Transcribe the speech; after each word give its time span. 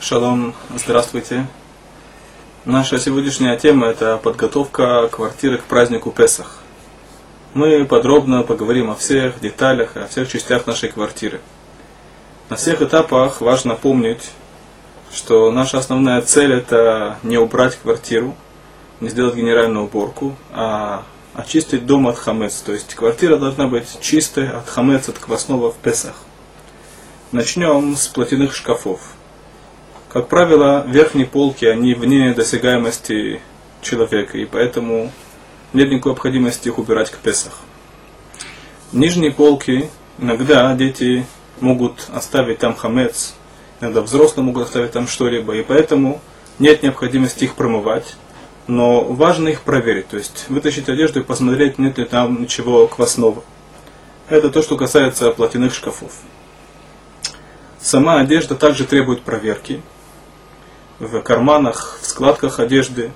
Шалом, 0.00 0.54
здравствуйте. 0.76 1.44
Наша 2.64 3.00
сегодняшняя 3.00 3.56
тема– 3.56 3.86
это 3.88 4.16
подготовка 4.16 5.08
квартиры 5.08 5.58
к 5.58 5.64
празднику 5.64 6.12
Песах. 6.12 6.58
Мы 7.52 7.84
подробно 7.84 8.44
поговорим 8.44 8.90
о 8.90 8.94
всех 8.94 9.40
деталях, 9.40 9.96
о 9.96 10.06
всех 10.06 10.28
частях 10.30 10.68
нашей 10.68 10.90
квартиры. 10.90 11.40
На 12.48 12.54
всех 12.54 12.80
этапах 12.80 13.40
важно 13.40 13.74
помнить, 13.74 14.30
что 15.12 15.50
наша 15.50 15.78
основная 15.78 16.22
цель– 16.22 16.52
это 16.54 17.18
не 17.24 17.36
убрать 17.36 17.76
квартиру, 17.76 18.36
не 19.00 19.08
сделать 19.08 19.34
генеральную 19.34 19.86
уборку, 19.86 20.36
а 20.52 21.02
очистить 21.34 21.86
дом 21.86 22.06
от 22.06 22.16
хамец. 22.16 22.62
То 22.64 22.72
есть 22.72 22.94
квартира 22.94 23.36
должна 23.36 23.66
быть 23.66 23.98
чистой 24.00 24.48
от 24.48 24.68
хамец, 24.68 25.08
от 25.08 25.18
квасного 25.18 25.72
в 25.72 25.76
Песах. 25.76 26.14
Начнем 27.32 27.96
с 27.96 28.06
платяных 28.06 28.54
шкафов– 28.54 29.00
как 30.10 30.28
правило, 30.28 30.84
верхние 30.86 31.26
полки, 31.26 31.66
они 31.66 31.94
вне 31.94 32.32
досягаемости 32.32 33.40
человека, 33.82 34.38
и 34.38 34.46
поэтому 34.46 35.12
нет 35.72 35.90
никакой 35.90 36.12
необходимости 36.12 36.68
их 36.68 36.78
убирать 36.78 37.10
к 37.10 37.18
Песах. 37.18 37.58
Нижние 38.92 39.32
полки, 39.32 39.90
иногда 40.18 40.74
дети 40.74 41.26
могут 41.60 42.08
оставить 42.12 42.58
там 42.58 42.74
хамец, 42.74 43.34
иногда 43.80 44.00
взрослые 44.00 44.46
могут 44.46 44.64
оставить 44.64 44.92
там 44.92 45.06
что-либо, 45.06 45.54
и 45.54 45.62
поэтому 45.62 46.20
нет 46.58 46.82
необходимости 46.82 47.44
их 47.44 47.54
промывать, 47.54 48.16
но 48.66 49.02
важно 49.02 49.48
их 49.48 49.60
проверить, 49.60 50.08
то 50.08 50.16
есть 50.16 50.46
вытащить 50.48 50.88
одежду 50.88 51.20
и 51.20 51.24
посмотреть, 51.24 51.78
нет 51.78 51.98
ли 51.98 52.06
там 52.06 52.40
ничего 52.40 52.86
квасного. 52.86 53.44
Это 54.28 54.48
то, 54.48 54.62
что 54.62 54.76
касается 54.76 55.30
платяных 55.32 55.74
шкафов. 55.74 56.12
Сама 57.78 58.20
одежда 58.20 58.54
также 58.54 58.84
требует 58.84 59.22
проверки, 59.22 59.82
в 60.98 61.20
карманах, 61.20 61.98
в 62.00 62.06
складках 62.06 62.60
одежды, 62.60 63.12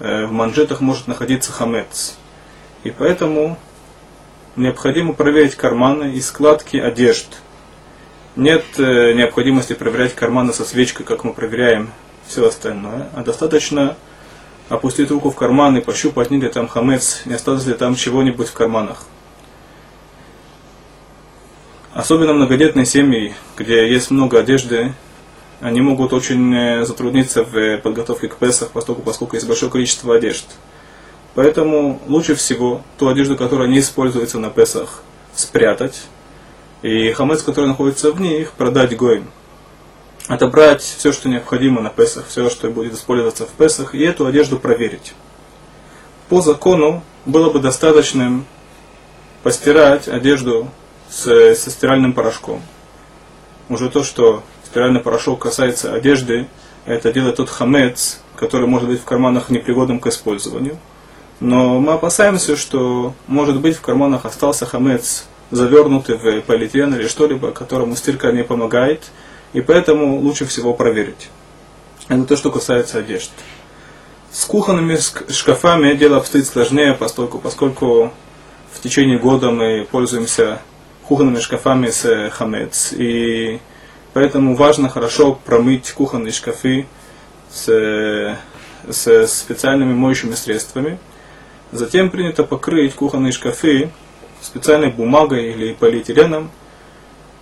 э, 0.00 0.26
в 0.26 0.32
манжетах 0.32 0.80
может 0.80 1.06
находиться 1.08 1.52
хамец. 1.52 2.16
И 2.82 2.90
поэтому 2.90 3.58
необходимо 4.56 5.14
проверить 5.14 5.54
карманы 5.54 6.12
и 6.12 6.20
складки 6.20 6.76
одежд. 6.76 7.26
Нет 8.36 8.64
э, 8.78 9.12
необходимости 9.14 9.72
проверять 9.72 10.14
карманы 10.14 10.52
со 10.52 10.64
свечкой, 10.64 11.06
как 11.06 11.24
мы 11.24 11.32
проверяем 11.32 11.90
все 12.26 12.46
остальное, 12.46 13.08
а 13.14 13.22
достаточно 13.22 13.96
опустить 14.68 15.10
руку 15.10 15.30
в 15.30 15.36
карман 15.36 15.76
и 15.76 15.80
пощупать, 15.80 16.30
нет 16.30 16.42
ли 16.42 16.48
там 16.48 16.68
хамец, 16.68 17.22
не 17.26 17.34
осталось 17.34 17.66
ли 17.66 17.74
там 17.74 17.94
чего-нибудь 17.94 18.48
в 18.48 18.52
карманах. 18.52 19.04
Особенно 21.92 22.32
многодетные 22.32 22.86
семьи, 22.86 23.34
где 23.56 23.88
есть 23.88 24.10
много 24.10 24.40
одежды, 24.40 24.94
они 25.60 25.80
могут 25.80 26.12
очень 26.12 26.54
э, 26.54 26.84
затрудниться 26.84 27.44
в 27.44 27.56
э, 27.56 27.78
подготовке 27.78 28.28
к 28.28 28.36
Песах, 28.36 28.70
поскольку, 28.70 29.02
поскольку 29.02 29.36
есть 29.36 29.46
большое 29.46 29.70
количество 29.70 30.14
одежд. 30.14 30.46
Поэтому 31.34 32.00
лучше 32.06 32.34
всего 32.34 32.82
ту 32.98 33.08
одежду, 33.08 33.36
которая 33.36 33.68
не 33.68 33.80
используется 33.80 34.38
на 34.38 34.50
Песах, 34.50 35.02
спрятать. 35.34 36.02
И 36.82 37.10
хамец, 37.12 37.42
который 37.42 37.66
находится 37.66 38.12
в 38.12 38.20
них, 38.20 38.52
продать 38.52 38.96
гоим. 38.96 39.30
Отобрать 40.28 40.82
все, 40.82 41.12
что 41.12 41.28
необходимо 41.28 41.80
на 41.80 41.90
Песах, 41.90 42.26
все, 42.28 42.48
что 42.50 42.70
будет 42.70 42.94
использоваться 42.94 43.46
в 43.46 43.50
Песах, 43.50 43.94
и 43.94 44.02
эту 44.02 44.26
одежду 44.26 44.58
проверить. 44.58 45.14
По 46.28 46.40
закону 46.40 47.02
было 47.26 47.50
бы 47.50 47.58
достаточным 47.58 48.46
постирать 49.42 50.08
одежду 50.08 50.70
с, 51.10 51.54
со 51.54 51.70
стиральным 51.70 52.12
порошком. 52.12 52.62
Уже 53.68 53.90
то, 53.90 54.02
что 54.02 54.42
стиральный 54.74 54.98
порошок 54.98 55.38
касается 55.38 55.94
одежды, 55.94 56.48
это 56.84 57.12
делает 57.12 57.36
тот 57.36 57.48
хамец, 57.48 58.18
который 58.34 58.66
может 58.66 58.88
быть 58.88 59.00
в 59.00 59.04
карманах 59.04 59.48
непригодным 59.48 60.00
к 60.00 60.08
использованию. 60.08 60.78
Но 61.38 61.78
мы 61.78 61.92
опасаемся, 61.92 62.56
что 62.56 63.14
может 63.28 63.60
быть 63.60 63.76
в 63.76 63.80
карманах 63.80 64.26
остался 64.26 64.66
хамец, 64.66 65.26
завернутый 65.52 66.16
в 66.16 66.40
полиэтилен 66.40 66.92
или 66.96 67.06
что-либо, 67.06 67.52
которому 67.52 67.94
стирка 67.94 68.32
не 68.32 68.42
помогает, 68.42 69.12
и 69.52 69.60
поэтому 69.60 70.18
лучше 70.18 70.44
всего 70.44 70.74
проверить. 70.74 71.30
Это 72.08 72.24
то, 72.24 72.36
что 72.36 72.50
касается 72.50 72.98
одежды. 72.98 73.30
С 74.32 74.44
кухонными 74.44 74.98
шкафами 75.30 75.94
дело 75.94 76.16
обстоит 76.16 76.48
сложнее, 76.48 76.94
поскольку, 76.94 77.38
поскольку 77.38 78.12
в 78.72 78.80
течение 78.80 79.20
года 79.20 79.52
мы 79.52 79.86
пользуемся 79.88 80.60
кухонными 81.06 81.38
шкафами 81.38 81.90
с 81.90 82.30
хамец. 82.30 82.92
И 82.92 83.60
Поэтому 84.14 84.54
важно 84.54 84.88
хорошо 84.88 85.38
промыть 85.44 85.90
кухонные 85.90 86.32
шкафы 86.32 86.86
с, 87.50 88.38
с 88.88 89.26
специальными 89.26 89.92
моющими 89.92 90.34
средствами. 90.34 90.98
Затем 91.72 92.10
принято 92.10 92.44
покрыть 92.44 92.94
кухонные 92.94 93.32
шкафы 93.32 93.90
специальной 94.40 94.90
бумагой 94.90 95.50
или 95.50 95.72
полиэтиленом. 95.72 96.50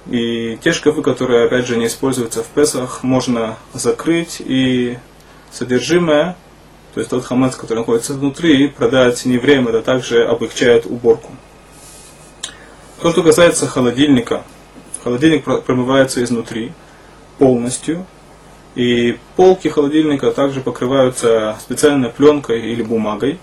И 0.07 0.59
те 0.63 0.73
шкафы, 0.73 1.03
которые 1.03 1.45
опять 1.45 1.67
же 1.67 1.77
не 1.77 1.87
используются 1.87 2.43
в 2.43 2.47
Песах, 2.47 3.03
можно 3.03 3.59
закрыть 3.75 4.39
и 4.41 4.99
содержимое, 5.53 6.37
то 6.95 7.01
есть 7.01 7.11
тот 7.11 7.25
хамец, 7.25 7.55
который 7.55 7.79
находится 7.79 8.15
внутри, 8.15 8.69
продать 8.69 9.25
не 9.27 9.39
время, 9.39 9.69
это 9.69 9.83
также 9.83 10.25
облегчает 10.25 10.87
уборку. 10.87 11.31
То, 13.01 13.13
что 13.13 13.23
касается 13.23 13.67
холодильника, 13.67 14.43
Холодильник 15.03 15.45
промывается 15.45 16.23
изнутри 16.23 16.73
полностью. 17.39 18.07
И 18.75 19.19
полки 19.37 19.69
холодильника 19.69 20.31
также 20.31 20.61
покрываются 20.61 21.57
специальной 21.61 22.09
пленкой 22.09 22.73
или 22.73 22.83
бумагой. 22.83 23.39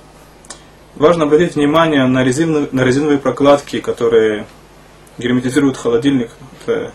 Важно 0.95 1.25
обратить 1.25 1.55
внимание 1.55 2.05
на, 2.07 2.23
резиновые, 2.23 2.69
на 2.71 2.83
резиновые 2.83 3.19
прокладки, 3.19 3.79
которые 3.79 4.47
герметизируют 5.19 5.77
холодильник. 5.77 6.31
Это 6.65 6.93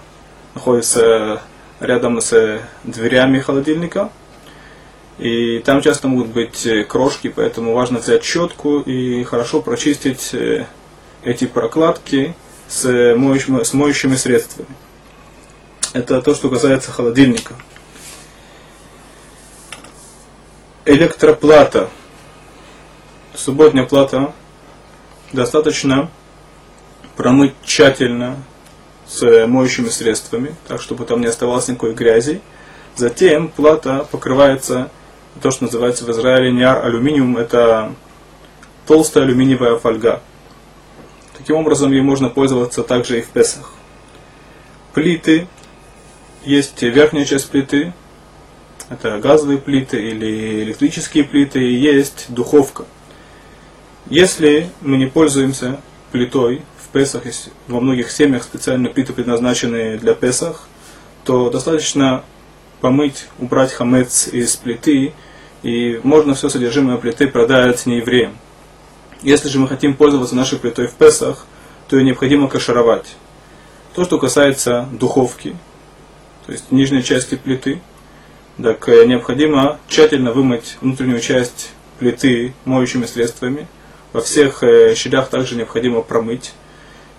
находится 0.54 1.42
рядом 1.78 2.20
с 2.20 2.60
дверями 2.82 3.38
холодильника. 3.38 4.10
И 5.19 5.60
там 5.60 5.80
часто 5.80 6.08
могут 6.08 6.28
быть 6.28 6.66
крошки, 6.88 7.28
поэтому 7.28 7.72
важно 7.72 8.00
взять 8.00 8.24
щетку 8.24 8.80
и 8.80 9.22
хорошо 9.22 9.62
прочистить 9.62 10.34
э, 10.34 10.66
эти 11.22 11.44
прокладки 11.44 12.34
с 12.74 13.14
моющими, 13.16 13.62
с 13.62 13.72
моющими 13.72 14.16
средствами. 14.16 14.68
Это 15.92 16.20
то, 16.20 16.34
что 16.34 16.50
касается 16.50 16.90
холодильника. 16.90 17.54
Электроплата. 20.84 21.88
Субботняя 23.32 23.86
плата 23.86 24.32
достаточно 25.32 26.10
промыть 27.16 27.54
тщательно 27.64 28.36
с 29.06 29.46
моющими 29.46 29.88
средствами, 29.88 30.56
так 30.66 30.82
чтобы 30.82 31.04
там 31.04 31.20
не 31.20 31.26
оставалось 31.28 31.68
никакой 31.68 31.94
грязи. 31.94 32.41
Затем 32.96 33.48
плата 33.48 34.06
покрывается 34.10 34.91
то, 35.41 35.52
что 35.52 35.64
называется 35.64 36.04
в 36.04 36.10
Израиле 36.10 36.50
неар 36.50 36.84
алюминиум, 36.84 37.36
это 37.36 37.92
толстая 38.86 39.24
алюминиевая 39.24 39.78
фольга. 39.78 40.22
Таким 41.37 41.56
образом, 41.56 41.93
ей 41.93 42.00
можно 42.00 42.28
пользоваться 42.28 42.83
также 42.83 43.19
и 43.19 43.22
в 43.22 43.28
Песах. 43.28 43.72
Плиты. 44.93 45.49
Есть 46.45 46.83
верхняя 46.83 47.25
часть 47.25 47.50
плиты. 47.50 47.93
Это 48.89 49.19
газовые 49.19 49.59
плиты 49.59 50.00
или 50.00 50.62
электрические 50.62 51.25
плиты. 51.25 51.61
И 51.65 51.75
есть 51.75 52.27
духовка. 52.28 52.84
Если 54.11 54.71
мы 54.81 54.97
не 54.97 55.06
пользуемся 55.06 55.81
плитой 56.12 56.62
в 56.78 56.89
Песах, 56.93 57.27
есть 57.27 57.51
во 57.66 57.81
многих 57.81 58.11
семьях 58.11 58.43
специальные 58.45 58.93
плиты 58.93 59.12
предназначенные 59.12 59.99
для 59.99 60.15
Песах, 60.15 60.69
то 61.25 61.51
достаточно 61.51 62.22
помыть, 62.81 63.27
убрать 63.39 63.72
хамец 63.72 64.28
из 64.28 64.57
плиты, 64.57 65.15
и 65.63 65.98
можно 66.03 66.34
все 66.34 66.51
содержимое 66.51 66.98
плиты 66.98 67.27
продать 67.27 67.87
неевреям. 67.87 68.37
Если 69.24 69.48
же 69.48 69.59
мы 69.59 69.68
хотим 69.68 69.97
пользоваться 69.97 70.36
нашей 70.36 70.59
плитой 70.59 70.86
в 70.86 70.92
Песах, 70.92 71.47
то 71.88 71.97
ее 71.97 72.04
необходимо 72.04 72.47
кашировать. 72.47 73.16
То, 73.94 74.04
что 74.04 74.18
касается 74.18 74.86
духовки, 74.92 75.56
то 76.44 76.53
есть 76.53 76.71
нижней 76.71 77.03
части 77.03 77.34
плиты, 77.34 77.80
так 78.62 78.86
э, 78.86 79.06
необходимо 79.06 79.78
тщательно 79.88 80.32
вымыть 80.32 80.76
внутреннюю 80.82 81.21
часть 81.21 81.71
плиты 81.98 82.53
моющими 82.66 83.06
средствами. 83.06 83.66
Во 84.12 84.21
всех 84.21 84.62
э, 84.62 84.94
щелях 84.94 85.30
также 85.30 85.56
необходимо 85.56 86.03
промыть 86.03 86.53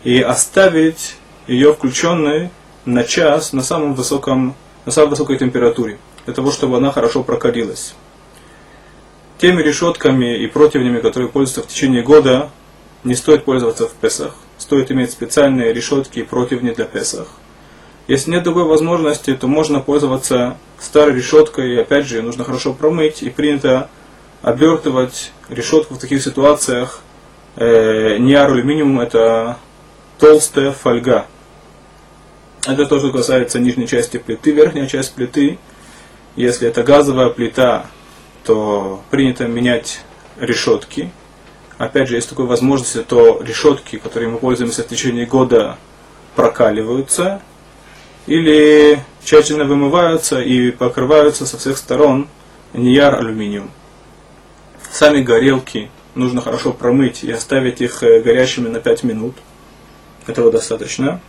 и 0.03 0.21
оставить 0.21 1.15
ее 1.47 1.73
включенной 1.73 2.51
на 2.85 3.03
час 3.03 3.51
на 3.51 3.63
самом 3.63 3.95
высоком, 3.95 4.53
на 4.85 4.91
самой 4.91 5.09
высокой 5.09 5.39
температуре, 5.39 5.97
для 6.25 6.35
того, 6.35 6.51
чтобы 6.51 6.77
она 6.77 6.91
хорошо 6.91 7.23
прокалилась 7.23 7.95
теми 9.37 9.61
решетками 9.61 10.37
и 10.37 10.47
противнями, 10.47 10.99
которые 10.99 11.29
пользуются 11.29 11.63
в 11.63 11.67
течение 11.67 12.03
года, 12.03 12.49
не 13.03 13.15
стоит 13.15 13.45
пользоваться 13.45 13.87
в 13.87 13.93
Песах. 13.93 14.35
Стоит 14.57 14.91
иметь 14.91 15.11
специальные 15.11 15.73
решетки 15.73 16.19
и 16.19 16.23
противни 16.23 16.71
для 16.71 16.85
Песах. 16.85 17.27
Если 18.07 18.31
нет 18.31 18.43
другой 18.43 18.65
возможности, 18.65 19.35
то 19.35 19.47
можно 19.47 19.79
пользоваться 19.79 20.57
старой 20.79 21.15
решеткой, 21.15 21.73
и 21.73 21.77
опять 21.77 22.05
же, 22.05 22.21
нужно 22.21 22.43
хорошо 22.43 22.73
промыть, 22.73 23.23
и 23.23 23.29
принято 23.29 23.89
обертывать 24.41 25.31
решетку 25.49 25.95
в 25.95 25.97
таких 25.97 26.21
ситуациях. 26.21 27.01
Э, 27.55 28.17
не 28.17 28.35
алюминиум, 28.35 28.99
это 28.99 29.57
толстая 30.19 30.71
фольга. 30.71 31.25
Это 32.67 32.85
тоже 32.85 33.11
касается 33.11 33.59
нижней 33.59 33.87
части 33.87 34.17
плиты, 34.17 34.51
верхняя 34.51 34.87
часть 34.87 35.13
плиты. 35.13 35.57
Если 36.35 36.67
это 36.67 36.83
газовая 36.83 37.29
плита, 37.29 37.87
то 38.45 39.01
принято 39.09 39.47
менять 39.47 40.01
решетки. 40.37 41.11
Опять 41.77 42.07
же, 42.07 42.15
есть 42.15 42.29
такой 42.29 42.45
возможности, 42.45 43.03
то 43.03 43.41
решетки, 43.41 43.97
которыми 43.97 44.31
мы 44.31 44.37
пользуемся 44.37 44.83
в 44.83 44.87
течение 44.87 45.25
года, 45.25 45.77
прокаливаются 46.35 47.41
или 48.27 49.03
тщательно 49.23 49.65
вымываются 49.65 50.41
и 50.41 50.71
покрываются 50.71 51.45
со 51.45 51.57
всех 51.57 51.77
сторон 51.77 52.27
нияр 52.73 53.15
алюминиум. 53.15 53.69
Сами 54.91 55.21
горелки 55.21 55.89
нужно 56.13 56.41
хорошо 56.41 56.71
промыть 56.71 57.23
и 57.23 57.31
оставить 57.31 57.81
их 57.81 58.03
э, 58.03 58.21
горящими 58.21 58.69
на 58.69 58.79
5 58.79 59.03
минут. 59.03 59.35
Этого 60.27 60.51
достаточно. 60.51 61.19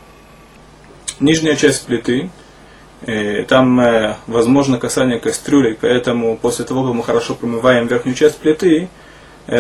Нижняя 1.19 1.57
часть 1.57 1.87
плиты, 1.87 2.31
там 3.49 3.81
э, 3.81 4.17
возможно 4.27 4.79
касание 4.79 5.19
кастрюли, 5.19 5.77
поэтому 5.81 6.37
после 6.37 6.65
того, 6.65 6.85
как 6.85 6.95
мы 6.95 7.03
хорошо 7.03 7.35
промываем 7.35 7.87
верхнюю 7.87 8.17
часть 8.17 8.39
плиты, 8.39 8.89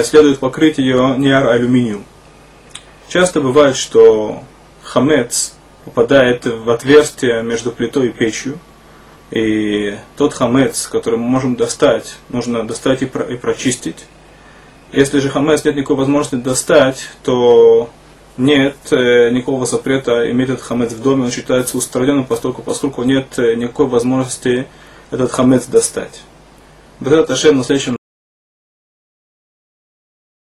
следует 0.02 0.38
покрыть 0.38 0.78
ее 0.78 1.14
ниар 1.16 1.48
алюминиум. 1.48 2.04
Часто 3.08 3.40
бывает, 3.40 3.76
что 3.76 4.42
хамец 4.82 5.54
попадает 5.84 6.44
в 6.44 6.68
отверстие 6.70 7.42
между 7.42 7.70
плитой 7.70 8.08
и 8.08 8.12
печью. 8.12 8.58
И 9.30 9.96
тот 10.16 10.34
хамец, 10.34 10.88
который 10.88 11.18
мы 11.18 11.26
можем 11.26 11.56
достать, 11.56 12.16
нужно 12.28 12.66
достать 12.66 13.02
и 13.02 13.06
прочистить. 13.06 14.06
Если 14.92 15.18
же 15.18 15.30
хамец 15.30 15.64
нет 15.64 15.76
никакой 15.76 15.96
возможности 15.96 16.36
достать, 16.36 17.08
то 17.22 17.90
нет 18.36 18.76
э, 18.90 19.30
никакого 19.30 19.66
запрета 19.66 20.30
иметь 20.30 20.50
этот 20.50 20.62
хамец 20.62 20.92
в 20.92 21.02
доме, 21.02 21.24
он 21.24 21.30
считается 21.30 21.76
устраненным, 21.76 22.24
поскольку, 22.24 22.62
поскольку 22.62 23.02
нет 23.02 23.38
э, 23.38 23.54
никакой 23.54 23.86
возможности 23.86 24.66
этот 25.10 25.32
хамец 25.32 25.66
достать. 25.66 26.22
Бедрат 27.00 27.30
Ашем 27.30 27.58
на 27.58 27.64
следующем 27.64 27.96